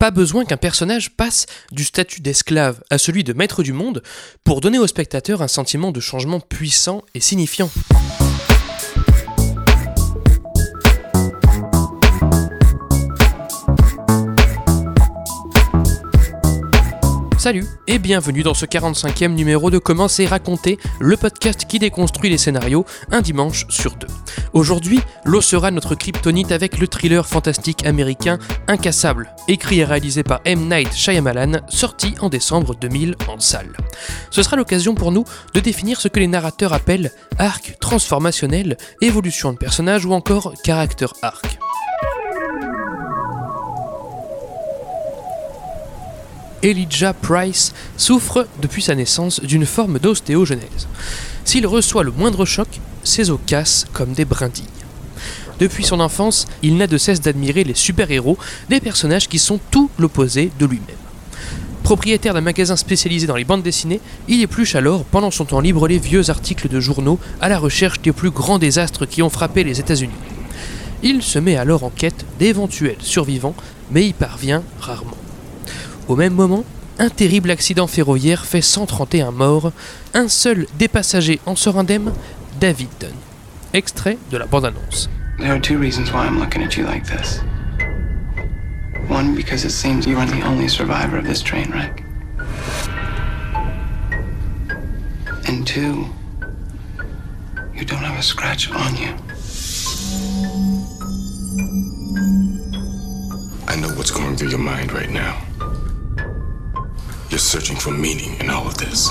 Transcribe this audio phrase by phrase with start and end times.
[0.00, 4.02] Pas besoin qu'un personnage passe du statut d'esclave à celui de maître du monde
[4.44, 7.70] pour donner au spectateur un sentiment de changement puissant et signifiant.
[17.40, 22.36] Salut et bienvenue dans ce 45e numéro de Comment raconté, le podcast qui déconstruit les
[22.36, 24.08] scénarios un dimanche sur deux.
[24.52, 30.42] Aujourd'hui, l'eau sera notre kryptonite avec le thriller fantastique américain Incassable, écrit et réalisé par
[30.44, 30.68] M.
[30.68, 33.74] Night Shyamalan, sorti en décembre 2000 en salle.
[34.30, 39.54] Ce sera l'occasion pour nous de définir ce que les narrateurs appellent arc transformationnel, évolution
[39.54, 41.58] de personnage ou encore caractère arc.
[46.62, 50.88] Elijah Price souffre depuis sa naissance d'une forme d'ostéogenèse.
[51.44, 52.68] S'il reçoit le moindre choc,
[53.02, 54.64] ses os cassent comme des brindilles.
[55.58, 58.38] Depuis son enfance, il n'a de cesse d'admirer les super-héros,
[58.68, 60.96] des personnages qui sont tout l'opposé de lui-même.
[61.82, 65.88] Propriétaire d'un magasin spécialisé dans les bandes dessinées, il épluche alors, pendant son temps libre,
[65.88, 69.64] les vieux articles de journaux à la recherche des plus grands désastres qui ont frappé
[69.64, 70.12] les États-Unis.
[71.02, 73.54] Il se met alors en quête d'éventuels survivants,
[73.90, 75.16] mais y parvient rarement.
[76.10, 76.64] Au même moment,
[76.98, 79.70] un terrible accident ferroviaire fait 131 morts.
[80.12, 82.12] Un seul des passagers en sort indemne,
[82.58, 83.14] David Dunn.
[83.74, 85.08] Extrait de la bande-annonce.
[85.38, 87.40] There are two reasons why I'm looking at you like this.
[89.08, 92.02] One, because it seems you are the only survivor of this train wreck.
[95.46, 96.06] And two,
[97.72, 99.14] you don't have a scratch on you.
[103.68, 105.49] I know what's going through your mind right now.
[107.40, 109.10] Searching for meaning in all of this.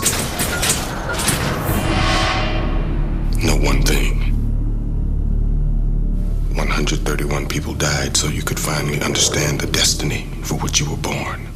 [3.43, 4.21] Know one thing
[6.55, 11.47] 131 people died so you could finally understand the destiny for which you were born.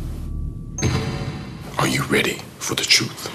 [1.78, 3.30] Are you ready for the truth?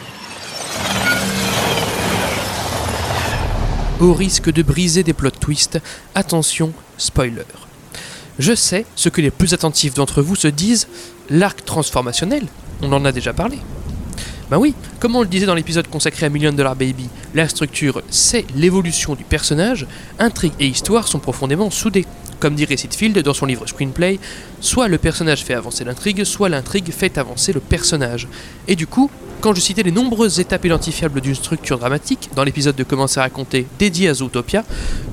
[4.01, 5.79] Au risque de briser des plot twists,
[6.15, 7.47] attention, spoiler.
[8.39, 10.87] Je sais ce que les plus attentifs d'entre vous se disent,
[11.31, 12.47] l'arc transformationnel,
[12.83, 13.59] on en a déjà parlé.
[14.51, 18.03] Ben oui, comme on le disait dans l'épisode consacré à Million Dollar Baby, la structure,
[18.09, 19.87] c'est l'évolution du personnage,
[20.19, 22.07] intrigue et histoire sont profondément soudées.
[22.41, 24.19] Comme dirait Sitfield dans son livre Screenplay,
[24.61, 28.27] soit le personnage fait avancer l'intrigue, soit l'intrigue fait avancer le personnage.
[28.69, 29.11] Et du coup,
[29.41, 33.21] quand je citais les nombreuses étapes identifiables d'une structure dramatique, dans l'épisode de Comment c'est
[33.21, 34.65] raconté dédié à Zootopia,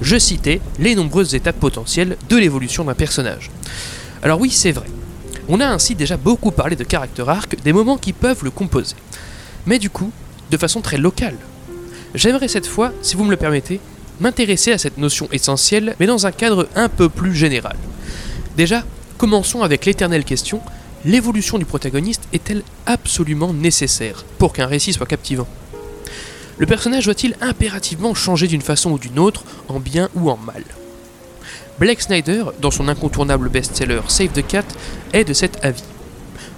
[0.01, 3.51] je citais les nombreuses étapes potentielles de l'évolution d'un personnage.
[4.23, 4.87] Alors oui, c'est vrai.
[5.47, 8.95] On a ainsi déjà beaucoup parlé de caractère arc, des moments qui peuvent le composer.
[9.65, 10.11] Mais du coup,
[10.49, 11.37] de façon très locale.
[12.15, 13.79] J'aimerais cette fois, si vous me le permettez,
[14.19, 17.75] m'intéresser à cette notion essentielle, mais dans un cadre un peu plus général.
[18.57, 18.83] Déjà,
[19.17, 20.61] commençons avec l'éternelle question,
[21.03, 25.47] l'évolution du protagoniste est-elle absolument nécessaire pour qu'un récit soit captivant?
[26.57, 30.63] Le personnage doit-il impérativement changer d'une façon ou d'une autre, en bien ou en mal?
[31.77, 34.63] Blake Snyder, dans son incontournable best-seller Save the Cat,
[35.11, 35.83] est de cet avis.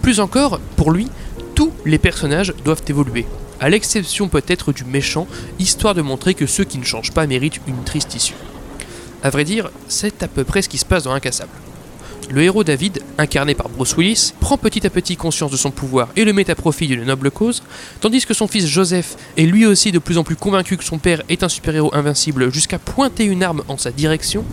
[0.03, 1.09] Plus encore, pour lui,
[1.55, 3.25] tous les personnages doivent évoluer,
[3.59, 5.27] à l'exception peut-être du méchant,
[5.57, 8.35] histoire de montrer que ceux qui ne changent pas méritent une triste issue.
[9.23, 11.50] A vrai dire, c'est à peu près ce qui se passe dans Incassable.
[12.29, 16.09] Le héros David, incarné par Bruce Willis, prend petit à petit conscience de son pouvoir
[16.18, 17.63] et le met à profit d'une noble cause,
[18.01, 20.97] tandis que son fils Joseph est lui aussi de plus en plus convaincu que son
[20.97, 24.44] père est un super-héros invincible jusqu'à pointer une arme en sa direction,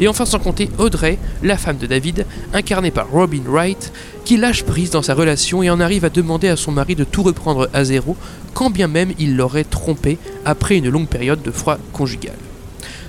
[0.00, 2.24] et enfin sans compter Audrey, la femme de David,
[2.54, 3.92] incarnée par Robin Wright,
[4.24, 7.04] qui lâche prise dans sa relation et en arrive à demander à son mari de
[7.04, 8.16] tout reprendre à zéro,
[8.54, 12.36] quand bien même il l'aurait trompé après une longue période de froid conjugal.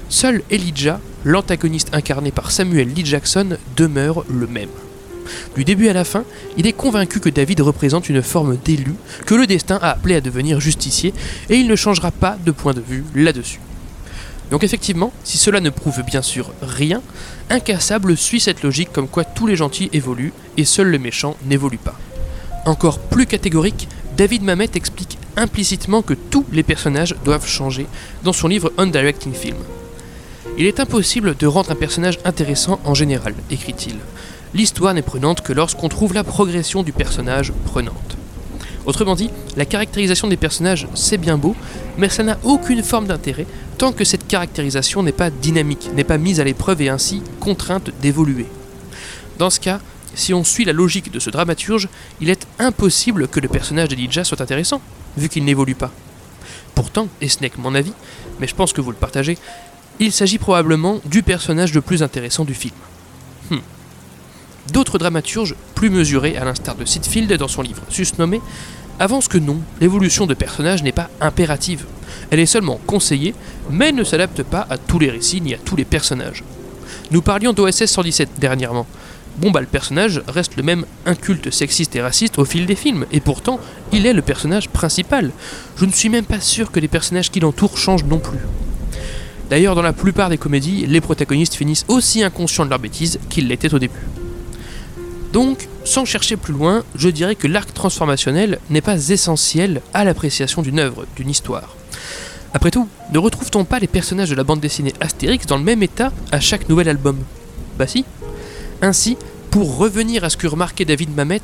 [0.09, 4.69] Seul Elijah, l'antagoniste incarné par Samuel Lee Jackson, demeure le même.
[5.55, 6.23] Du début à la fin,
[6.57, 8.93] il est convaincu que David représente une forme d'élu
[9.25, 11.13] que le destin a appelé à devenir justicier
[11.49, 13.59] et il ne changera pas de point de vue là-dessus.
[14.51, 17.01] Donc effectivement, si cela ne prouve bien sûr rien,
[17.51, 21.77] Incassable suit cette logique comme quoi tous les gentils évoluent et seul le méchant n'évolue
[21.77, 21.99] pas.
[22.65, 23.87] Encore plus catégorique,
[24.17, 27.87] David Mamet explique implicitement que tous les personnages doivent changer
[28.23, 29.57] dans son livre Undirecting Film.
[30.59, 33.95] Il est impossible de rendre un personnage intéressant en général, écrit-il.
[34.53, 38.17] L'histoire n'est prenante que lorsqu'on trouve la progression du personnage prenante.
[38.85, 41.55] Autrement dit, la caractérisation des personnages, c'est bien beau,
[41.97, 43.47] mais ça n'a aucune forme d'intérêt
[43.77, 47.91] tant que cette caractérisation n'est pas dynamique, n'est pas mise à l'épreuve et ainsi contrainte
[48.01, 48.47] d'évoluer.
[49.37, 49.79] Dans ce cas,
[50.13, 51.87] si on suit la logique de ce dramaturge,
[52.19, 54.81] il est impossible que le personnage d'Elijah soit intéressant,
[55.15, 55.91] vu qu'il n'évolue pas.
[56.75, 57.93] Pourtant, et ce n'est que mon avis,
[58.41, 59.37] mais je pense que vous le partagez,
[59.99, 62.75] il s'agit probablement du personnage le plus intéressant du film.
[63.49, 63.57] Hmm.
[64.71, 68.41] D'autres dramaturges, plus mesurés, à l'instar de Sitfield dans son livre Susnommé,
[68.99, 71.85] avancent que non, l'évolution de personnages n'est pas impérative.
[72.31, 73.33] Elle est seulement conseillée,
[73.69, 76.43] mais ne s'adapte pas à tous les récits ni à tous les personnages.
[77.11, 78.85] Nous parlions d'OSS 117 dernièrement.
[79.37, 83.05] Bon bah le personnage reste le même inculte sexiste et raciste au fil des films,
[83.11, 83.59] et pourtant
[83.93, 85.31] il est le personnage principal.
[85.77, 88.39] Je ne suis même pas sûr que les personnages qui l'entourent changent non plus.
[89.49, 93.47] D'ailleurs dans la plupart des comédies, les protagonistes finissent aussi inconscients de leur bêtise qu'ils
[93.47, 94.05] l'étaient au début.
[95.33, 100.61] Donc, sans chercher plus loin, je dirais que l'arc transformationnel n'est pas essentiel à l'appréciation
[100.61, 101.75] d'une œuvre, d'une histoire.
[102.53, 105.83] Après tout, ne retrouve-t-on pas les personnages de la bande dessinée Astérix dans le même
[105.83, 107.17] état à chaque nouvel album
[107.77, 108.05] Bah si.
[108.81, 109.17] Ainsi,
[109.51, 111.41] pour revenir à ce que remarquait David Mamet,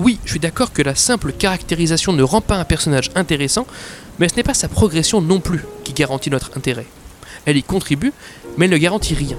[0.00, 3.66] oui, je suis d'accord que la simple caractérisation ne rend pas un personnage intéressant,
[4.18, 6.86] mais ce n'est pas sa progression non plus qui garantit notre intérêt.
[7.46, 8.12] Elle y contribue,
[8.56, 9.36] mais elle ne garantit rien.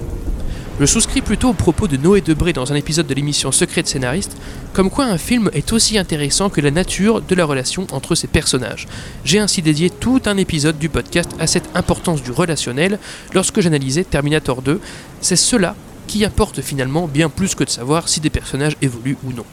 [0.80, 3.88] Je souscris plutôt au propos de Noé Debré dans un épisode de l'émission Secret de
[3.88, 4.36] scénariste,
[4.72, 8.26] comme quoi un film est aussi intéressant que la nature de la relation entre ses
[8.26, 8.88] personnages.
[9.24, 12.98] J'ai ainsi dédié tout un épisode du podcast à cette importance du relationnel
[13.34, 14.80] lorsque j'analysais Terminator 2.
[15.20, 15.76] C'est cela
[16.06, 19.44] qui apporte finalement bien plus que de savoir si des personnages évoluent ou non.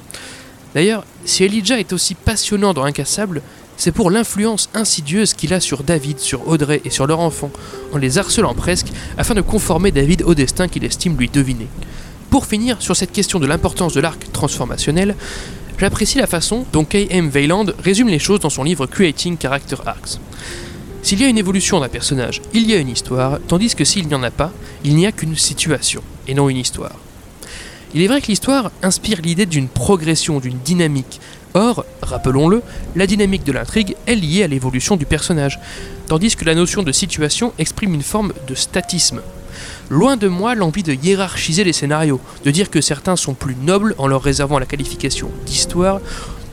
[0.74, 3.42] D'ailleurs, si Elijah est aussi passionnant dans Incassable,
[3.80, 7.50] c'est pour l'influence insidieuse qu'il a sur David, sur Audrey et sur leur enfant,
[7.94, 8.88] en les harcelant presque,
[9.18, 11.68] afin de conformer David au destin qu'il estime lui deviner.
[12.30, 15.16] Pour finir sur cette question de l'importance de l'arc transformationnel,
[15.80, 17.30] j'apprécie la façon dont K.M.
[17.30, 20.20] Weiland résume les choses dans son livre Creating Character Arcs.
[21.02, 24.08] S'il y a une évolution d'un personnage, il y a une histoire, tandis que s'il
[24.08, 24.52] n'y en a pas,
[24.84, 26.98] il n'y a qu'une situation, et non une histoire.
[27.94, 31.22] Il est vrai que l'histoire inspire l'idée d'une progression, d'une dynamique,
[31.54, 32.62] Or, rappelons-le,
[32.96, 35.60] la dynamique de l'intrigue est liée à l'évolution du personnage,
[36.08, 39.22] tandis que la notion de situation exprime une forme de statisme.
[39.90, 43.96] Loin de moi l'envie de hiérarchiser les scénarios, de dire que certains sont plus nobles
[43.98, 46.00] en leur réservant la qualification d'histoire,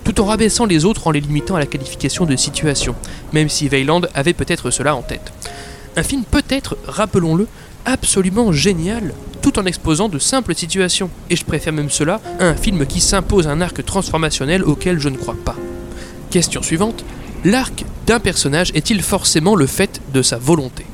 [0.04, 2.94] tout en rabaissant les autres en les limitant à la qualification de situation,
[3.32, 5.32] même si Weiland avait peut-être cela en tête.
[5.96, 7.46] Un film peut être, rappelons-le,
[7.87, 11.09] absolument génial, tout en exposant de simples situations.
[11.31, 15.09] Et je préfère même cela à un film qui s'impose un arc transformationnel auquel je
[15.09, 15.56] ne crois pas.
[16.31, 17.05] Question suivante.
[17.44, 20.85] L'arc d'un personnage est-il forcément le fait de sa volonté?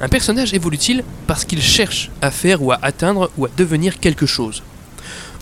[0.00, 4.26] Un personnage évolue-t-il parce qu'il cherche à faire ou à atteindre ou à devenir quelque
[4.26, 4.62] chose?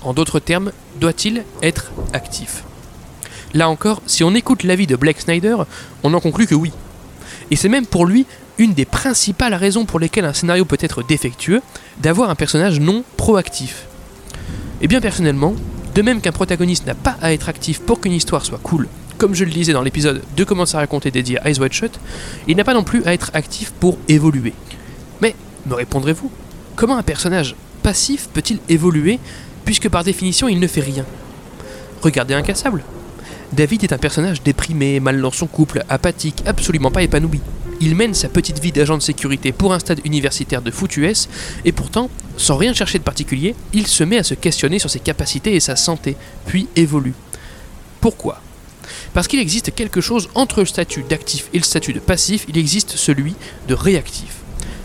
[0.03, 2.65] En d'autres termes, doit-il être actif?
[3.53, 5.57] Là encore, si on écoute l'avis de Blake Snyder,
[6.03, 6.73] on en conclut que oui.
[7.51, 8.27] Et c'est même pour lui
[8.61, 11.63] une des principales raisons pour lesquelles un scénario peut être défectueux,
[11.99, 13.87] d'avoir un personnage non proactif.
[14.83, 15.55] Et bien personnellement,
[15.95, 18.87] de même qu'un protagoniste n'a pas à être actif pour qu'une histoire soit cool,
[19.17, 21.99] comme je le disais dans l'épisode de Comment ça raconter dédié à Eyes Wide Shut,
[22.49, 24.53] il n'a pas non plus à être actif pour évoluer.
[25.23, 25.35] Mais,
[25.65, 26.31] me répondrez-vous,
[26.77, 29.19] comment un personnage passif peut-il évoluer
[29.65, 31.07] puisque par définition il ne fait rien?
[32.03, 32.85] Regardez Incassable.
[33.55, 37.41] David est un personnage déprimé, mal dans son couple, apathique, absolument pas épanoui.
[37.83, 41.29] Il mène sa petite vie d'agent de sécurité pour un stade universitaire de foot US,
[41.65, 45.01] et pourtant, sans rien chercher de particulier, il se met à se questionner sur ses
[45.01, 46.17] capacités et sa santé,
[46.47, 47.15] puis évolue.
[48.03, 48.43] Pourquoi?
[49.15, 52.59] Parce qu'il existe quelque chose entre le statut d'actif et le statut de passif, il
[52.59, 53.35] existe celui
[53.67, 54.37] de réactif.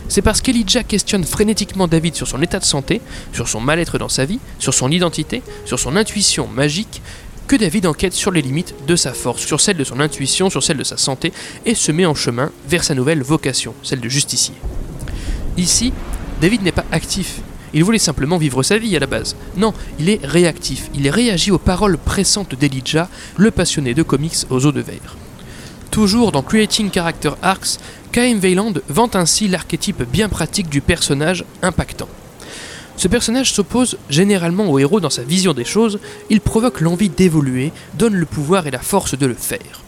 [0.08, 3.00] C'est parce qu'Elijah questionne frénétiquement David sur son état de santé,
[3.32, 7.02] sur son mal-être dans sa vie, sur son identité, sur son intuition magique,
[7.46, 10.62] que David enquête sur les limites de sa force, sur celle de son intuition, sur
[10.62, 11.32] celle de sa santé,
[11.64, 14.54] et se met en chemin vers sa nouvelle vocation, celle de justicier.
[15.56, 15.92] Ici,
[16.40, 17.40] David n'est pas actif,
[17.72, 19.36] il voulait simplement vivre sa vie à la base.
[19.56, 24.64] Non, il est réactif, il réagit aux paroles pressantes d'Elijah, le passionné de comics aux
[24.66, 25.16] eaux de verre.
[25.90, 27.78] Toujours dans Creating Character Arcs,
[28.12, 28.38] K.M.
[28.40, 32.08] Weiland vante ainsi l'archétype bien pratique du personnage impactant.
[32.96, 35.98] Ce personnage s'oppose généralement au héros dans sa vision des choses,
[36.30, 39.82] il provoque l'envie d'évoluer, donne le pouvoir et la force de le faire.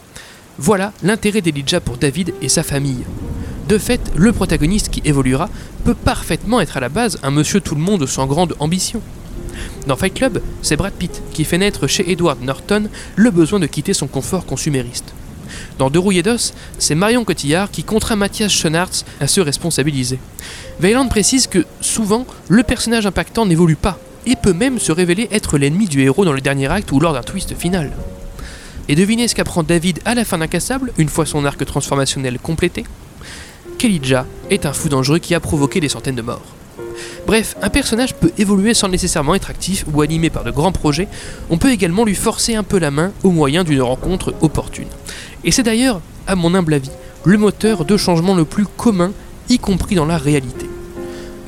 [0.59, 3.05] Voilà l'intérêt d'Elijah pour David et sa famille.
[3.69, 5.49] De fait, le protagoniste qui évoluera
[5.85, 9.01] peut parfaitement être à la base un monsieur tout le monde sans grande ambition.
[9.87, 13.67] Dans Fight Club, c'est Brad Pitt qui fait naître chez Edward Norton le besoin de
[13.67, 15.15] quitter son confort consumériste.
[15.79, 20.19] Dans De rouillé d'os, c'est Marion Cotillard qui contraint Mathias Schoenaerts à se responsabiliser.
[20.81, 25.59] Weiland précise que souvent, le personnage impactant n'évolue pas et peut même se révéler être
[25.59, 27.93] l'ennemi du héros dans le dernier acte ou lors d'un twist final.
[28.89, 32.85] Et devinez ce qu'apprend David à la fin d'Incassable, une fois son arc transformationnel complété?
[33.79, 36.55] Kelidja est un fou dangereux qui a provoqué des centaines de morts.
[37.27, 41.09] Bref, un personnage peut évoluer sans nécessairement être actif ou animé par de grands projets,
[41.51, 44.89] on peut également lui forcer un peu la main au moyen d'une rencontre opportune.
[45.45, 46.91] Et c'est d'ailleurs, à mon humble avis,
[47.25, 49.13] le moteur de changement le plus commun,
[49.49, 50.69] y compris dans la réalité.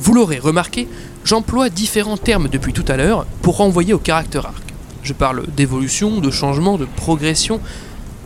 [0.00, 0.88] Vous l'aurez remarqué,
[1.24, 4.62] J'emploie différents termes depuis tout à l'heure pour renvoyer au caractère arc.
[5.02, 7.60] Je parle d'évolution, de changement, de progression.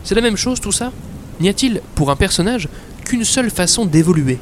[0.03, 0.91] C'est la même chose tout ça?
[1.41, 2.69] N'y a-t-il, pour un personnage,
[3.03, 4.39] qu'une seule façon d'évoluer?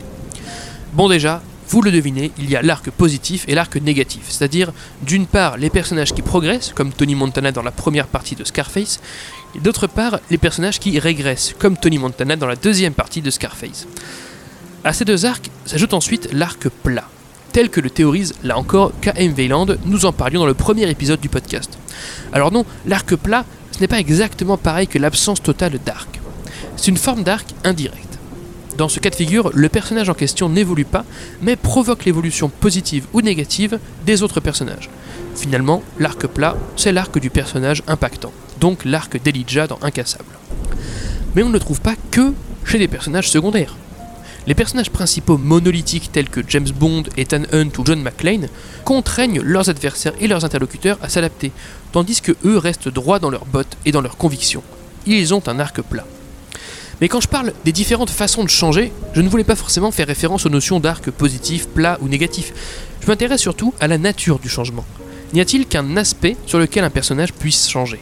[0.94, 5.26] Bon déjà, vous le devinez, il y a l'arc positif et l'arc négatif, c'est-à-dire d'une
[5.26, 9.00] part les personnages qui progressent, comme Tony Montana dans la première partie de Scarface,
[9.60, 13.88] d'autre part les personnages qui régressent, comme Tony Montana dans la deuxième partie de Scarface.
[14.84, 17.08] À ces deux arcs s'ajoute ensuite l'arc plat,
[17.54, 19.34] tel que le théorise là encore K.M.
[19.38, 21.78] Weyland, nous en parlions dans le premier épisode du podcast.
[22.34, 26.20] Alors non, l'arc plat, ce n'est pas exactement pareil que l'absence totale d'arc.
[26.76, 28.14] C'est une forme d'arc indirect.
[28.78, 31.06] Dans ce cas de figure, le personnage en question n'évolue pas,
[31.42, 34.90] mais provoque l'évolution positive ou négative des autres personnages.
[35.36, 38.34] Finalement, l'arc plat, c'est l'arc du personnage impactant,
[38.64, 40.38] donc l'arc d'Elijah dans Incassable.
[41.36, 42.32] Mais on ne le trouve pas que
[42.64, 43.76] chez des personnages secondaires.
[44.48, 48.48] Les personnages principaux monolithiques tels que James Bond, Ethan Hunt ou John McClane
[48.86, 51.52] contraignent leurs adversaires et leurs interlocuteurs à s'adapter,
[51.92, 54.64] tandis que eux restent droits dans leurs bottes et dans leurs convictions.
[55.06, 56.06] Ils ont un arc plat.
[57.02, 60.08] Mais quand je parle des différentes façons de changer, je ne voulais pas forcément faire
[60.08, 62.54] référence aux notions d'arc positif, plat ou négatif.
[63.02, 64.86] Je m'intéresse surtout à la nature du changement.
[65.34, 68.00] N'y a-t-il qu'un aspect sur lequel un personnage puisse changer?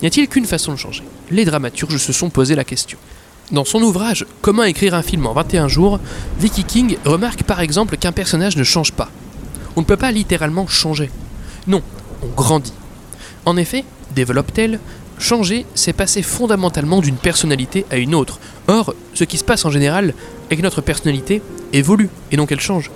[0.00, 1.02] N'y a-t-il qu'une façon de changer?
[1.30, 2.98] Les dramaturges se sont posé la question.
[3.52, 6.00] Dans son ouvrage Comment écrire un film en 21 jours,
[6.38, 9.10] Vicky King remarque par exemple qu'un personnage ne change pas.
[9.76, 11.10] On ne peut pas littéralement changer.
[11.66, 11.82] Non,
[12.22, 12.72] on grandit.
[13.44, 13.84] En effet,
[14.14, 14.80] développe-t-elle,
[15.20, 18.40] Changer, c'est passer fondamentalement d'une personnalité à une autre.
[18.68, 20.14] Or, ce qui se passe en général
[20.48, 21.42] est que notre personnalité
[21.74, 22.90] évolue, et donc elle change.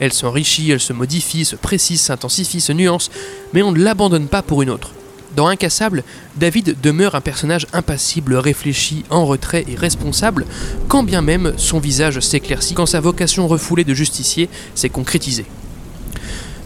[0.00, 3.10] Elle s'enrichit, elle se modifie, se précise, s'intensifie, se nuance,
[3.52, 4.92] mais on ne l'abandonne pas pour une autre.
[5.36, 6.04] Dans Incassable,
[6.36, 10.46] David demeure un personnage impassible, réfléchi, en retrait et responsable,
[10.88, 15.46] quand bien même son visage s'éclaircit, quand sa vocation refoulée de justicier s'est concrétisée.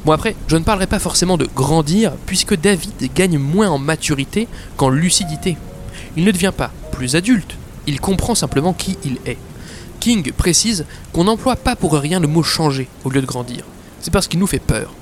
[0.04, 4.48] Bon après, je ne parlerai pas forcément de grandir, puisque David gagne moins en maturité
[4.76, 5.56] qu'en lucidité.
[6.16, 9.38] Il ne devient pas plus adulte, il comprend simplement qui il est.
[10.02, 13.62] King précise qu'on n'emploie pas pour rien le mot changer au lieu de grandir.
[14.00, 14.92] C'est parce qu'il nous fait peur.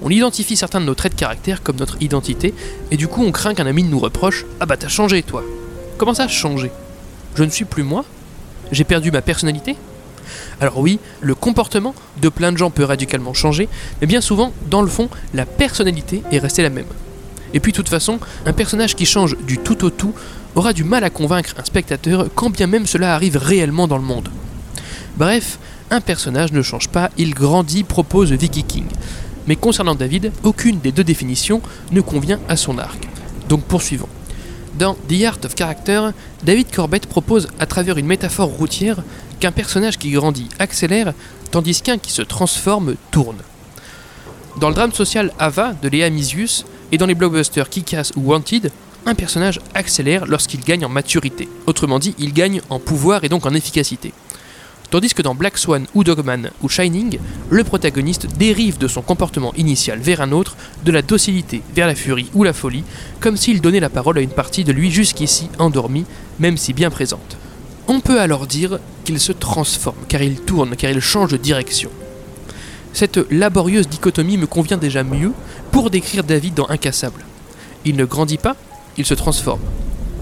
[0.00, 2.54] On identifie certains de nos traits de caractère comme notre identité,
[2.90, 5.44] et du coup on craint qu'un ami nous reproche Ah bah t'as changé toi
[5.98, 6.70] Comment ça changer?
[7.34, 8.06] Je ne suis plus moi?
[8.72, 9.76] J'ai perdu ma personnalité?
[10.58, 13.68] Alors oui, le comportement de plein de gens peut radicalement changer,
[14.00, 16.86] mais bien souvent, dans le fond, la personnalité est restée la même.
[17.52, 20.14] Et puis de toute façon, un personnage qui change du tout au tout
[20.54, 24.04] aura du mal à convaincre un spectateur quand bien même cela arrive réellement dans le
[24.04, 24.28] monde.
[25.16, 25.58] Bref,
[25.90, 28.86] un personnage ne change pas, il grandit, propose Vicky King.
[29.46, 31.60] Mais concernant David, aucune des deux définitions
[31.92, 33.08] ne convient à son arc.
[33.48, 34.08] Donc poursuivons.
[34.78, 36.10] Dans The Art of Character,
[36.44, 39.02] David Corbett propose, à travers une métaphore routière,
[39.40, 41.12] qu'un personnage qui grandit accélère,
[41.50, 43.38] tandis qu'un qui se transforme tourne.
[44.60, 48.70] Dans le drame social Ava de Léa Misius et dans les blockbusters Kick-Ass ou Wanted,
[49.06, 51.48] un personnage accélère lorsqu'il gagne en maturité.
[51.66, 54.12] Autrement dit, il gagne en pouvoir et donc en efficacité.
[54.90, 59.54] Tandis que dans Black Swan ou Dogman ou Shining, le protagoniste dérive de son comportement
[59.54, 62.82] initial vers un autre, de la docilité vers la furie ou la folie,
[63.20, 66.06] comme s'il donnait la parole à une partie de lui jusqu'ici endormie,
[66.40, 67.36] même si bien présente.
[67.86, 71.90] On peut alors dire qu'il se transforme, car il tourne, car il change de direction.
[72.92, 75.32] Cette laborieuse dichotomie me convient déjà mieux
[75.70, 77.24] pour décrire David dans Incassable.
[77.84, 78.56] Il ne grandit pas,
[79.00, 79.60] il se transforme.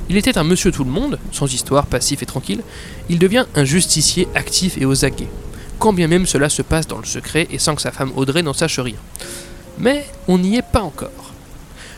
[0.08, 2.62] Il était un monsieur tout le monde, sans histoire, passif et tranquille.
[3.08, 5.28] Il devient un justicier actif et aux aguets,
[5.78, 8.42] quand bien même cela se passe dans le secret et sans que sa femme Audrey
[8.42, 8.96] n'en sache rien.
[9.78, 11.34] Mais on n'y est pas encore.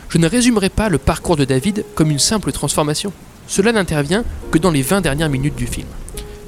[0.09, 3.13] Je ne résumerai pas le parcours de David comme une simple transformation.
[3.47, 5.87] Cela n'intervient que dans les 20 dernières minutes du film.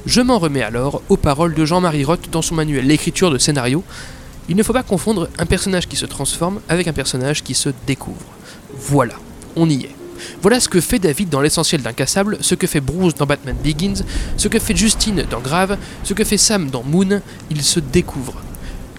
[0.06, 3.84] Je m'en remets alors aux paroles de Jean-Marie Roth dans son manuel L'écriture de scénario.
[4.48, 7.68] Il ne faut pas confondre un personnage qui se transforme avec un personnage qui se
[7.86, 8.26] découvre.
[8.76, 9.14] Voilà,
[9.54, 10.01] on y est.
[10.40, 14.02] Voilà ce que fait David dans l'essentiel d'Incassable, ce que fait Bruce dans Batman Begins,
[14.36, 18.34] ce que fait Justine dans Grave, ce que fait Sam dans Moon, il se découvre.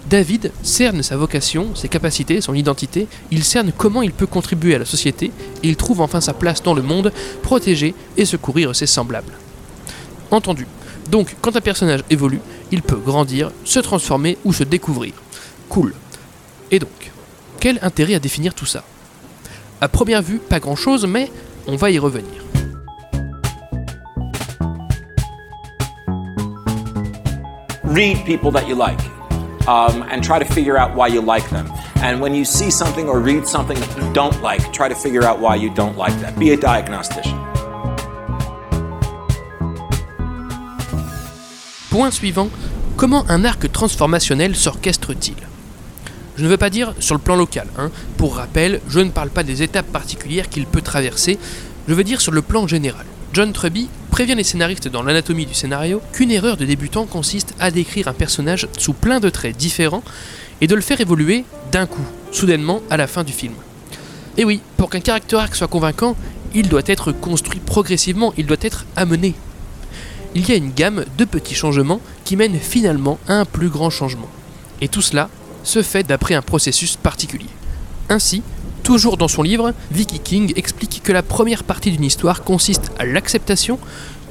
[0.08, 4.78] David cerne sa vocation, ses capacités, son identité, il cerne comment il peut contribuer à
[4.78, 7.12] la société, et il trouve enfin sa place dans le monde,
[7.42, 9.32] protéger et secourir ses semblables.
[10.30, 10.66] Entendu.
[11.10, 12.40] Donc, quand un personnage évolue,
[12.70, 15.14] il peut grandir, se transformer ou se découvrir.
[15.68, 15.94] Cool.
[16.70, 17.12] Et donc,
[17.60, 18.84] quel intérêt à définir tout ça?
[19.80, 21.30] À première vue, pas grand chose, mais
[21.66, 22.42] on va y revenir.
[27.84, 28.98] Read people that you like
[29.68, 31.66] um, and try to figure out why you like them.
[32.02, 35.22] And when you see something or read something that you don't like, try to figure
[35.24, 36.38] out why you don't like that.
[36.38, 37.38] Be a diagnostician.
[41.90, 42.50] Point suivant,
[42.96, 45.53] comment un arc transformationnel s'orchestre-t-il?
[46.36, 47.68] Je ne veux pas dire sur le plan local.
[47.78, 47.90] hein.
[48.16, 51.38] Pour rappel, je ne parle pas des étapes particulières qu'il peut traverser,
[51.88, 53.06] je veux dire sur le plan général.
[53.32, 57.70] John Truby prévient les scénaristes dans l'anatomie du scénario qu'une erreur de débutant consiste à
[57.70, 60.04] décrire un personnage sous plein de traits différents
[60.60, 63.54] et de le faire évoluer d'un coup, soudainement, à la fin du film.
[64.36, 66.16] Et oui, pour qu'un caractère arc soit convaincant,
[66.54, 69.34] il doit être construit progressivement, il doit être amené.
[70.36, 73.90] Il y a une gamme de petits changements qui mènent finalement à un plus grand
[73.90, 74.28] changement.
[74.80, 75.28] Et tout cela
[75.64, 77.48] se fait d'après un processus particulier.
[78.08, 78.42] Ainsi,
[78.82, 83.04] toujours dans son livre, Vicky King explique que la première partie d'une histoire consiste à
[83.04, 83.78] l'acceptation,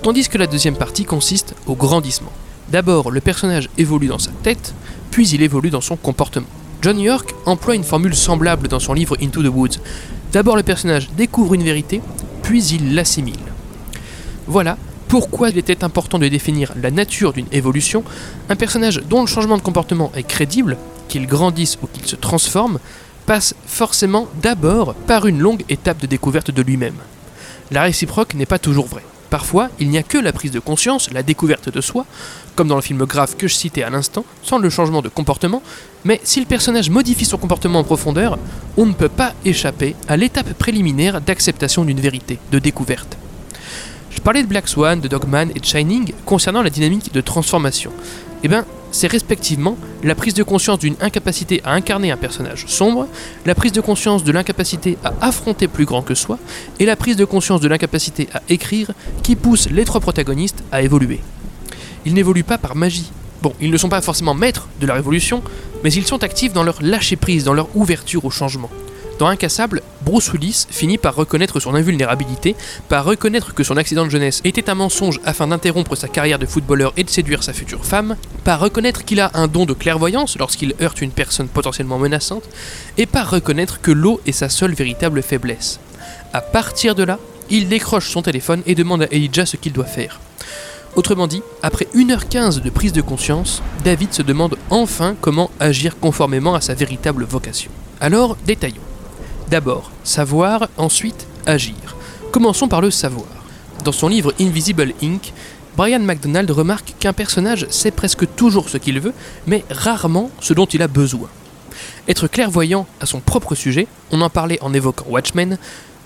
[0.01, 2.31] tandis que la deuxième partie consiste au grandissement.
[2.71, 4.73] D'abord, le personnage évolue dans sa tête,
[5.11, 6.47] puis il évolue dans son comportement.
[6.81, 9.79] John York emploie une formule semblable dans son livre Into the Woods.
[10.31, 12.01] D'abord, le personnage découvre une vérité,
[12.41, 13.39] puis il l'assimile.
[14.47, 18.03] Voilà pourquoi il était important de définir la nature d'une évolution.
[18.49, 20.75] Un personnage dont le changement de comportement est crédible,
[21.13, 22.79] qu'il grandisse ou qu'il se transforme,
[23.27, 26.97] passe forcément d'abord par une longue étape de découverte de lui-même.
[27.69, 29.05] La réciproque n'est pas toujours vraie.
[29.29, 32.07] Parfois, il n'y a que la prise de conscience, la découverte de soi,
[32.55, 35.61] comme dans le film Grave que je citais à l'instant, sans le changement de comportement,
[36.03, 38.39] mais si le personnage modifie son comportement en profondeur,
[38.75, 43.17] on ne peut pas échapper à l'étape préliminaire d'acceptation d'une vérité, de découverte.
[44.09, 47.91] Je parlais de Black Swan, de Dogman et de Shining concernant la dynamique de transformation.
[48.43, 53.07] Eh bien, c'est respectivement la prise de conscience d'une incapacité à incarner un personnage sombre,
[53.45, 56.37] la prise de conscience de l'incapacité à affronter plus grand que soi,
[56.79, 58.91] et la prise de conscience de l'incapacité à écrire
[59.23, 61.19] qui pousse les trois protagonistes à évoluer.
[62.05, 63.11] Ils n'évoluent pas par magie.
[63.41, 65.41] Bon, ils ne sont pas forcément maîtres de la révolution,
[65.83, 68.69] mais ils sont actifs dans leur lâcher-prise, dans leur ouverture au changement.
[69.19, 72.55] Dans Incassable, Bruce Willis finit par reconnaître son invulnérabilité,
[72.89, 76.47] par reconnaître que son accident de jeunesse était un mensonge afin d'interrompre sa carrière de
[76.47, 80.37] footballeur et de séduire sa future femme, par reconnaître qu'il a un don de clairvoyance
[80.37, 82.43] lorsqu'il heurte une personne potentiellement menaçante,
[82.97, 85.79] et par reconnaître que l'eau est sa seule véritable faiblesse.
[86.33, 89.85] À partir de là, il décroche son téléphone et demande à Elijah ce qu'il doit
[89.85, 90.19] faire.
[90.95, 96.55] Autrement dit, après 1h15 de prise de conscience, David se demande enfin comment agir conformément
[96.55, 97.71] à sa véritable vocation.
[97.99, 98.92] Alors, détaillons.
[99.49, 101.75] D'abord, savoir, ensuite, agir.
[102.31, 103.27] Commençons par le savoir.
[103.83, 105.33] Dans son livre Invisible Inc.,
[105.75, 109.13] Brian MacDonald remarque qu'un personnage sait presque toujours ce qu'il veut,
[109.47, 111.29] mais rarement ce dont il a besoin.
[112.07, 115.57] Être clairvoyant à son propre sujet, on en parlait en évoquant Watchmen,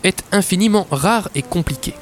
[0.03, 1.93] est infiniment rare et compliqué.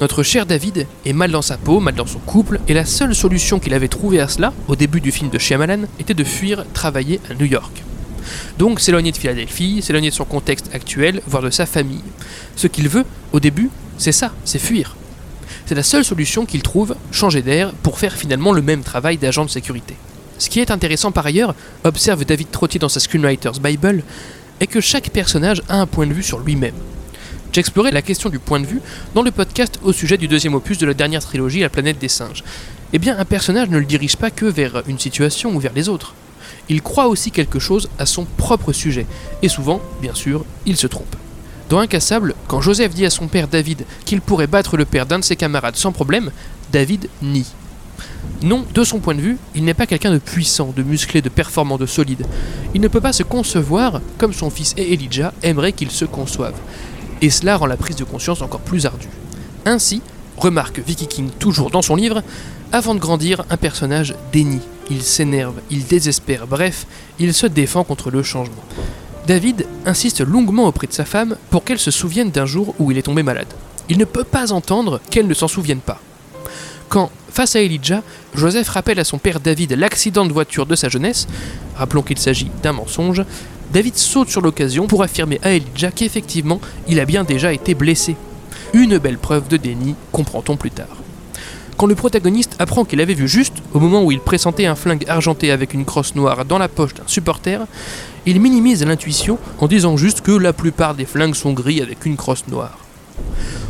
[0.00, 3.14] Notre cher David est mal dans sa peau, mal dans son couple, et la seule
[3.14, 6.64] solution qu'il avait trouvée à cela, au début du film de Shyamalan, était de fuir
[6.72, 7.82] travailler à New York.
[8.58, 12.02] Donc s'éloigner de Philadelphie, s'éloigner de son contexte actuel, voire de sa famille.
[12.56, 14.96] Ce qu'il veut, au début, c'est ça, c'est fuir.
[15.66, 19.44] C'est la seule solution qu'il trouve, changer d'air, pour faire finalement le même travail d'agent
[19.44, 19.94] de sécurité.
[20.38, 24.02] Ce qui est intéressant par ailleurs, observe David Trottier dans sa Screenwriter's Bible,
[24.60, 26.74] est que chaque personnage a un point de vue sur lui-même.
[27.52, 28.80] J'ai exploré la question du point de vue
[29.14, 32.08] dans le podcast au sujet du deuxième opus de la dernière trilogie La planète des
[32.08, 32.44] singes.
[32.92, 35.88] Eh bien, un personnage ne le dirige pas que vers une situation ou vers les
[35.88, 36.14] autres.
[36.68, 39.06] Il croit aussi quelque chose à son propre sujet,
[39.42, 41.16] et souvent, bien sûr, il se trompe.
[41.68, 45.18] Dans Incassable, quand Joseph dit à son père David qu'il pourrait battre le père d'un
[45.18, 46.30] de ses camarades sans problème,
[46.72, 47.46] David nie.
[48.42, 51.28] Non, de son point de vue, il n'est pas quelqu'un de puissant, de musclé, de
[51.28, 52.24] performant, de solide.
[52.74, 56.54] Il ne peut pas se concevoir comme son fils et Elijah aimeraient qu'il se conçoive.
[57.20, 59.08] Et cela rend la prise de conscience encore plus ardue.
[59.66, 60.00] Ainsi,
[60.36, 62.22] remarque Vicky King toujours dans son livre,
[62.72, 66.86] avant de grandir, un personnage dénie, il s'énerve, il désespère, bref,
[67.18, 68.64] il se défend contre le changement.
[69.26, 72.98] David insiste longuement auprès de sa femme pour qu'elle se souvienne d'un jour où il
[72.98, 73.52] est tombé malade.
[73.90, 76.00] Il ne peut pas entendre qu'elle ne s'en souvienne pas.
[76.88, 78.02] Quand, face à Elijah,
[78.34, 81.26] Joseph rappelle à son père David l'accident de voiture de sa jeunesse,
[81.76, 83.22] rappelons qu'il s'agit d'un mensonge,
[83.72, 88.16] David saute sur l'occasion pour affirmer à Elijah qu'effectivement, il a bien déjà été blessé.
[88.72, 90.96] Une belle preuve de déni, comprend-on plus tard.
[91.78, 95.04] Quand le protagoniste apprend qu'il avait vu juste, au moment où il pressentait un flingue
[95.06, 97.60] argenté avec une crosse noire dans la poche d'un supporter,
[98.26, 102.16] il minimise l'intuition en disant juste que la plupart des flingues sont gris avec une
[102.16, 102.78] crosse noire.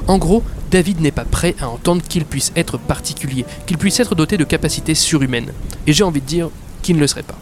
[0.07, 4.14] En gros, David n'est pas prêt à entendre qu'il puisse être particulier, qu'il puisse être
[4.14, 5.53] doté de capacités surhumaines.
[5.87, 6.49] Et j'ai envie de dire
[6.81, 7.38] qu'il ne le serait pas.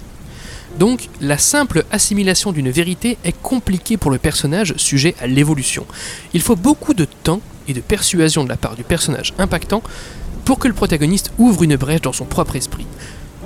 [0.81, 5.87] Donc, la simple assimilation d'une vérité est compliquée pour le personnage sujet à l'évolution.
[6.35, 9.83] Il faut beaucoup de temps et de persuasion de la part du personnage impactant
[10.47, 12.87] pour que le protagoniste ouvre une brèche dans son propre esprit.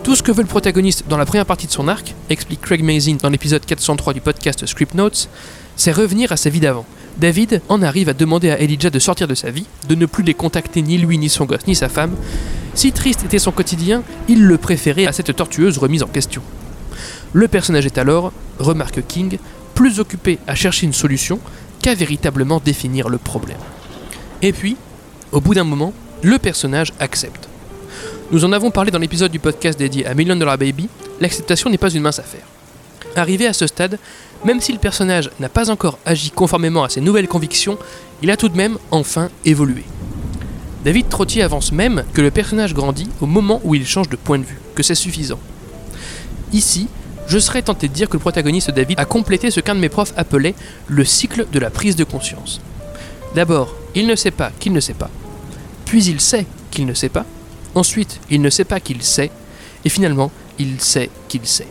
[0.05, 2.85] Tout ce que veut le protagoniste dans la première partie de son arc, explique Craig
[2.85, 5.31] Mazin dans l'épisode 403 du podcast Script Notes,
[5.77, 6.85] c'est revenir à sa vie d'avant.
[7.17, 10.23] David en arrive à demander à Elijah de sortir de sa vie, de ne plus
[10.23, 12.15] les contacter ni lui, ni son gosse, ni sa femme.
[12.75, 16.43] Si triste était son quotidien, il le préférait à cette tortueuse remise en question.
[17.33, 19.39] Le personnage est alors, remarque King,
[19.75, 21.41] plus occupé à chercher une solution
[21.81, 23.57] qu'à véritablement définir le problème.
[24.43, 24.77] Et puis,
[25.33, 27.49] au bout d'un moment, le personnage accepte.
[28.31, 30.89] Nous en avons parlé dans l'épisode du podcast dédié à Million Dollar Baby,
[31.21, 32.47] l'acceptation n'est pas une mince affaire.
[33.17, 33.99] Arrivé à ce stade,
[34.45, 37.79] même si le personnage n'a pas encore agi conformément à ses nouvelles convictions,
[38.23, 39.85] il a tout de même enfin évolué.
[40.85, 44.39] David Trottier avance même que le personnage grandit au moment où il change de point
[44.39, 45.41] de vue, que c'est suffisant.
[46.53, 46.89] Ici,
[47.27, 49.89] je serais tenté de dire que le protagoniste David a complété ce qu'un de mes
[49.89, 50.55] profs appelait
[50.89, 52.61] le cycle de la prise de conscience.
[53.35, 55.11] D'abord, il ne sait pas qu'il ne sait pas,
[55.90, 57.26] puis il sait qu'il ne sait pas,
[57.74, 59.33] ensuite il ne sait pas qu'il sait,
[59.85, 61.66] et finalement il sait qu'il sait.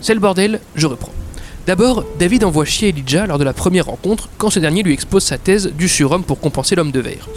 [0.00, 1.10] C'est le bordel, je reprends.
[1.66, 5.24] D'abord, David envoie chier Elijah lors de la première rencontre quand ce dernier lui expose
[5.24, 7.28] sa thèse du surhomme pour compenser l'homme de verre.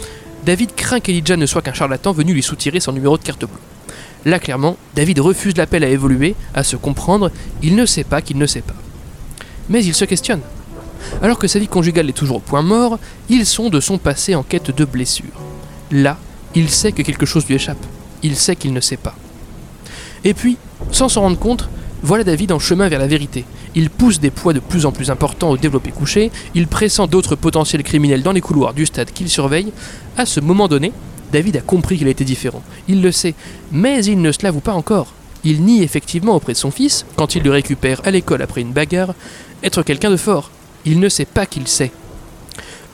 [0.44, 3.58] David craint qu'Elijah ne soit qu'un charlatan venu lui soutirer son numéro de carte bleue.
[4.24, 7.32] Là, clairement, David refuse l'appel à évoluer, à se comprendre,
[7.64, 8.76] il ne sait pas qu'il ne sait pas.
[9.68, 10.42] Mais il se questionne.
[11.20, 14.44] Alors que sa vie conjugale est toujours au point mort, il sonde son passé en
[14.44, 15.45] quête de blessures.
[15.90, 16.18] Là,
[16.54, 17.84] il sait que quelque chose lui échappe.
[18.22, 19.14] Il sait qu'il ne sait pas.
[20.24, 20.56] Et puis,
[20.90, 21.68] sans s'en rendre compte,
[22.02, 23.44] voilà David en chemin vers la vérité.
[23.74, 27.36] Il pousse des poids de plus en plus importants au développé couché, il pressent d'autres
[27.36, 29.72] potentiels criminels dans les couloirs du stade qu'il surveille.
[30.16, 30.92] À ce moment donné,
[31.32, 32.62] David a compris qu'il était différent.
[32.88, 33.34] Il le sait,
[33.72, 35.12] mais il ne se l'avoue pas encore.
[35.44, 38.72] Il nie effectivement auprès de son fils, quand il le récupère à l'école après une
[38.72, 39.14] bagarre,
[39.62, 40.50] être quelqu'un de fort.
[40.84, 41.92] Il ne sait pas qu'il sait.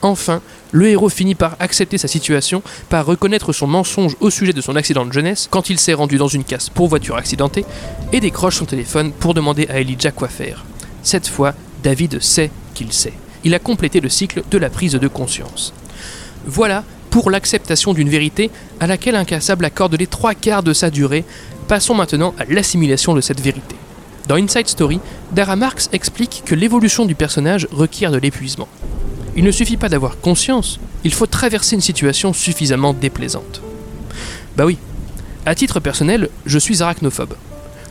[0.01, 4.61] Enfin, le héros finit par accepter sa situation, par reconnaître son mensonge au sujet de
[4.61, 7.65] son accident de jeunesse quand il s'est rendu dans une casse pour voiture accidentée,
[8.11, 10.65] et décroche son téléphone pour demander à Elijah quoi faire.
[11.03, 13.13] Cette fois, David sait qu'il sait.
[13.43, 15.73] Il a complété le cycle de la prise de conscience.
[16.45, 18.49] Voilà pour l'acceptation d'une vérité
[18.79, 21.25] à laquelle Incassable accorde les trois quarts de sa durée.
[21.67, 23.75] Passons maintenant à l'assimilation de cette vérité.
[24.27, 24.99] Dans Inside Story,
[25.31, 28.69] Dara Marx explique que l'évolution du personnage requiert de l'épuisement.
[29.35, 33.61] Il ne suffit pas d'avoir conscience, il faut traverser une situation suffisamment déplaisante.
[34.55, 34.77] Bah oui,
[35.45, 37.35] à titre personnel, je suis arachnophobe.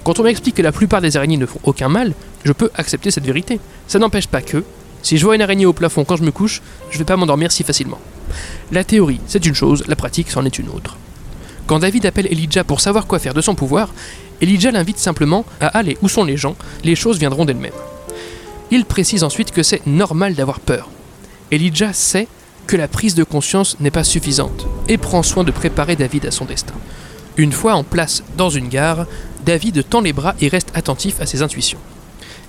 [0.04, 3.10] Quand on m'explique que la plupart des araignées ne font aucun mal, je peux accepter
[3.10, 3.60] cette vérité.
[3.88, 4.64] Ça n'empêche pas que,
[5.02, 7.50] si je vois une araignée au plafond quand je me couche, je vais pas m'endormir
[7.50, 8.00] si facilement.
[8.70, 10.96] La théorie, c'est une chose, la pratique, c'en est une autre.
[11.66, 13.92] Quand David appelle Elijah pour savoir quoi faire de son pouvoir,
[14.40, 17.72] Elijah l'invite simplement à aller où sont les gens, les choses viendront d'elles-mêmes.
[18.70, 20.88] Il précise ensuite que c'est normal d'avoir peur.
[21.52, 22.28] Elijah sait
[22.66, 26.30] que la prise de conscience n'est pas suffisante et prend soin de préparer David à
[26.30, 26.72] son destin.
[27.36, 29.06] Une fois en place dans une gare,
[29.44, 31.78] David tend les bras et reste attentif à ses intuitions.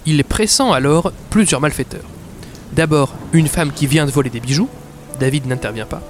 [0.06, 2.06] Il pressent alors plusieurs malfaiteurs.
[2.72, 4.70] D'abord, une femme qui vient de voler des bijoux,
[5.20, 6.02] David n'intervient pas.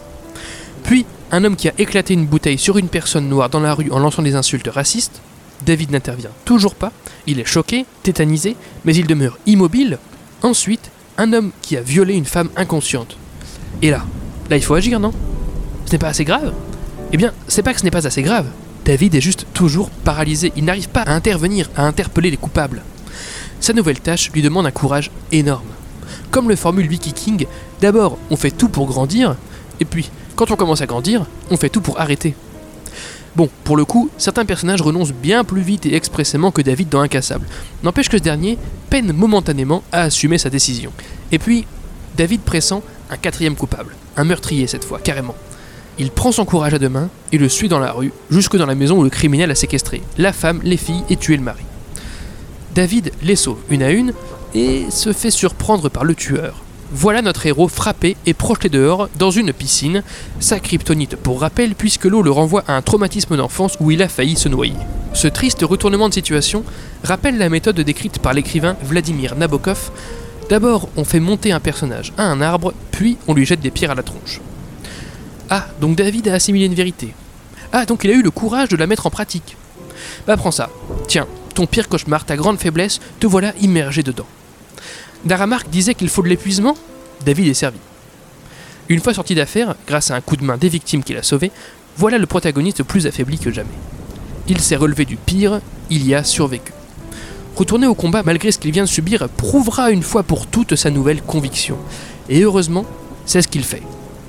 [0.83, 3.91] Puis, un homme qui a éclaté une bouteille sur une personne noire dans la rue
[3.91, 5.21] en lançant des insultes racistes,
[5.65, 6.91] David n'intervient toujours pas,
[7.25, 9.97] il est choqué, tétanisé, mais il demeure immobile.
[10.43, 13.17] Ensuite, un homme qui a violé une femme inconsciente.
[13.81, 14.03] Et là,
[14.49, 15.11] là il faut agir, non?
[15.85, 16.53] Ce n'est pas assez grave?
[17.11, 18.47] Eh bien, c'est pas que ce n'est pas assez grave.
[18.85, 22.83] David est juste toujours paralysé, il n'arrive pas à intervenir, à interpeller les coupables.
[23.59, 25.67] Sa nouvelle tâche lui demande un courage énorme.
[26.31, 27.45] Comme le formule Wiki King,
[27.79, 29.35] d'abord on fait tout pour grandir,
[29.79, 32.35] et puis quand on commence à grandir, on fait tout pour arrêter.
[33.35, 37.01] Bon, pour le coup, certains personnages renoncent bien plus vite et expressément que David dans
[37.01, 37.47] Incassable.
[37.81, 38.59] N'empêche que ce dernier
[38.91, 40.91] peine momentanément à assumer sa décision.
[41.31, 41.65] Et puis,
[42.15, 45.35] David pressent un quatrième coupable, un meurtrier cette fois, carrément.
[45.97, 48.65] Il prend son courage à deux mains et le suit dans la rue, jusque dans
[48.67, 51.63] la maison où le criminel a séquestré la femme, les filles et tué le mari.
[52.75, 54.13] David les sauve une à une
[54.55, 56.62] et se fait surprendre par le tueur.
[56.95, 60.03] Voilà notre héros frappé et projeté dehors dans une piscine,
[60.39, 64.07] sa kryptonite pour rappel puisque l'eau le renvoie à un traumatisme d'enfance où il a
[64.07, 64.75] failli se noyer.
[65.13, 66.63] Ce triste retournement de situation
[67.03, 69.89] rappelle la méthode décrite par l'écrivain Vladimir Nabokov.
[70.49, 73.91] D'abord, on fait monter un personnage à un arbre, puis on lui jette des pierres
[73.91, 74.39] à la tronche.
[75.49, 77.15] Ah, donc David a assimilé une vérité.
[77.71, 79.57] Ah, donc il a eu le courage de la mettre en pratique.
[80.27, 80.69] Bah prends ça.
[81.07, 81.25] Tiens,
[81.55, 84.27] ton pire cauchemar, ta grande faiblesse, te voilà immergé dedans.
[85.25, 86.75] Daramark disait qu'il faut de l'épuisement
[87.25, 87.79] David est servi.
[88.89, 91.51] Une fois sorti d'affaire, grâce à un coup de main des victimes qu'il a sauvées,
[91.95, 93.69] voilà le protagoniste plus affaibli que jamais.
[94.47, 96.73] Il s'est relevé du pire, il y a survécu.
[97.55, 100.89] Retourner au combat malgré ce qu'il vient de subir prouvera une fois pour toutes sa
[100.89, 101.77] nouvelle conviction.
[102.27, 102.85] Et heureusement,
[103.25, 103.83] c'est ce qu'il fait.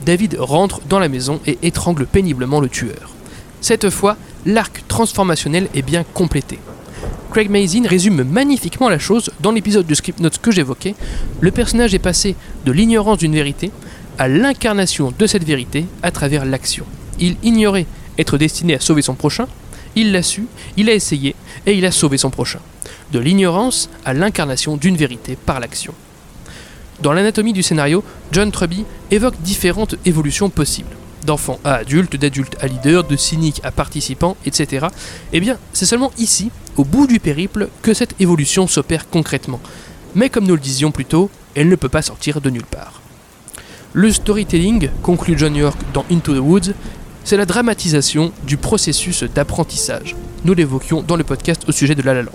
[0.04, 3.10] David rentre dans la maison et étrangle péniblement le tueur.
[3.60, 6.58] Cette fois, l'arc transformationnel est bien complété.
[7.34, 10.94] Craig Mazin résume magnifiquement la chose dans l'épisode de Script Notes que j'évoquais.
[11.40, 13.72] Le personnage est passé de l'ignorance d'une vérité
[14.18, 16.86] à l'incarnation de cette vérité à travers l'action.
[17.18, 17.86] Il ignorait
[18.18, 19.48] être destiné à sauver son prochain,
[19.96, 21.34] il l'a su, il a essayé
[21.66, 22.60] et il a sauvé son prochain.
[23.10, 25.92] de l'ignorance à l'incarnation d'une vérité par l'action.
[27.02, 30.94] Dans l'anatomie du scénario, John Truby évoque différentes évolutions possibles.
[31.24, 34.86] D'enfant à adulte, d'adulte à leader, de cynique à participant, etc.
[35.32, 39.60] Eh bien, c'est seulement ici, au bout du périple, que cette évolution s'opère concrètement.
[40.14, 43.00] Mais comme nous le disions plus tôt, elle ne peut pas sortir de nulle part.
[43.94, 46.72] Le storytelling, conclut John York dans Into the Woods,
[47.24, 50.14] c'est la dramatisation du processus d'apprentissage.
[50.44, 52.32] Nous l'évoquions dans le podcast au sujet de La La Land.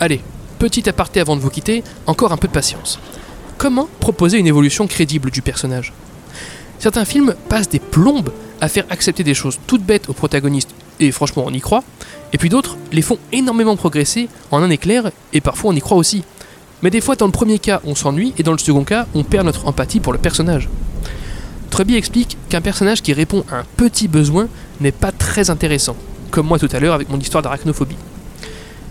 [0.00, 0.20] Allez,
[0.58, 2.98] petit aparté avant de vous quitter, encore un peu de patience.
[3.56, 5.94] Comment proposer une évolution crédible du personnage?
[6.78, 11.10] Certains films passent des plombes à faire accepter des choses toutes bêtes aux protagonistes, et
[11.12, 11.84] franchement on y croit,
[12.32, 15.96] et puis d'autres les font énormément progresser en un éclair, et parfois on y croit
[15.96, 16.24] aussi.
[16.82, 19.24] Mais des fois dans le premier cas on s'ennuie, et dans le second cas on
[19.24, 20.68] perd notre empathie pour le personnage.
[21.70, 24.48] Truby explique qu'un personnage qui répond à un petit besoin
[24.80, 25.96] n'est pas très intéressant,
[26.30, 27.96] comme moi tout à l'heure avec mon histoire d'arachnophobie.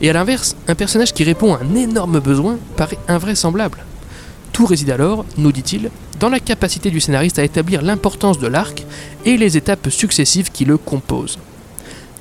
[0.01, 3.85] Et à l'inverse, un personnage qui répond à un énorme besoin paraît invraisemblable.
[4.51, 8.85] Tout réside alors, nous dit-il, dans la capacité du scénariste à établir l'importance de l'arc
[9.25, 11.39] et les étapes successives qui le composent.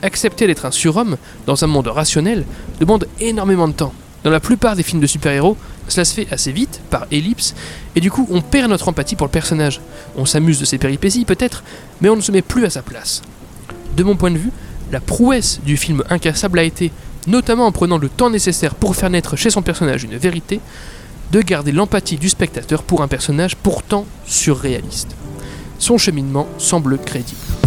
[0.02, 2.44] Accepter d'être un surhomme dans un monde rationnel
[2.80, 3.94] demande énormément de temps.
[4.24, 5.56] Dans la plupart des films de super-héros,
[5.88, 7.54] cela se fait assez vite, par ellipse,
[7.94, 9.80] et du coup on perd notre empathie pour le personnage.
[10.16, 11.62] On s'amuse de ses péripéties peut-être,
[12.00, 13.22] mais on ne se met plus à sa place.
[13.96, 14.50] De mon point de vue,
[14.90, 16.90] la prouesse du film Incassable a été,
[17.26, 20.60] notamment en prenant le temps nécessaire pour faire naître chez son personnage une vérité,
[21.34, 25.16] de garder l'empathie du spectateur pour un personnage pourtant surréaliste.
[25.80, 27.63] Son cheminement semble crédible.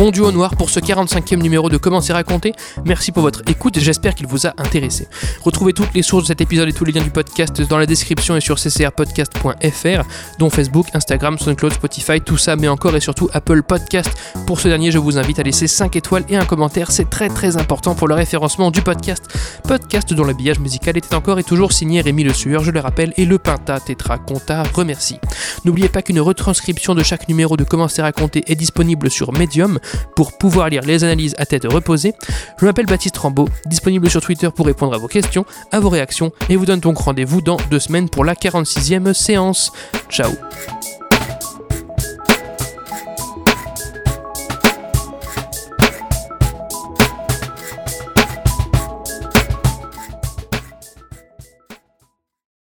[0.00, 2.54] Fondu au noir pour ce 45e numéro de Comment c'est raconté.
[2.86, 5.06] Merci pour votre écoute j'espère qu'il vous a intéressé.
[5.42, 7.84] Retrouvez toutes les sources de cet épisode et tous les liens du podcast dans la
[7.84, 10.08] description et sur ccrpodcast.fr,
[10.38, 14.10] dont Facebook, Instagram, SoundCloud, Spotify, tout ça, mais encore et surtout Apple Podcast.
[14.46, 17.28] Pour ce dernier, je vous invite à laisser 5 étoiles et un commentaire, c'est très
[17.28, 19.24] très important pour le référencement du podcast.
[19.68, 23.12] Podcast dont l'habillage musical était encore et toujours signé Rémi Le Sueur, je le rappelle,
[23.18, 25.18] et le Pinta Tetra Conta remercie.
[25.66, 29.78] N'oubliez pas qu'une retranscription de chaque numéro de Comment c'est raconté est disponible sur Medium
[30.16, 32.14] pour pouvoir lire les analyses à tête reposée.
[32.58, 36.32] Je m'appelle Baptiste Rambaud, disponible sur Twitter pour répondre à vos questions, à vos réactions,
[36.48, 39.72] et vous donne donc rendez-vous dans deux semaines pour la 46e séance.
[40.08, 40.30] Ciao